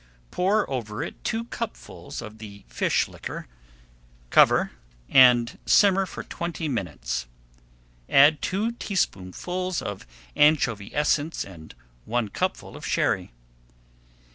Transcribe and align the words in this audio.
Pour 0.31 0.67
over 0.67 1.03
it 1.03 1.23
two 1.23 1.43
cupfuls 1.45 2.23
of 2.23 2.39
the 2.39 2.65
fish 2.67 3.07
liquor, 3.07 3.45
cover, 4.31 4.71
and 5.07 5.59
simmer 5.67 6.07
for 6.07 6.23
twenty 6.23 6.67
minutes. 6.67 7.27
Add 8.09 8.41
two 8.41 8.71
teaspoonfuls 8.71 9.79
of 9.79 10.07
anchovy 10.35 10.89
essence 10.95 11.43
and 11.45 11.75
one 12.05 12.29
cupful 12.29 12.75
of 12.75 12.83
Sherry. 12.83 13.31